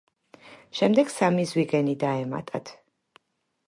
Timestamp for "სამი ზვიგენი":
1.17-1.97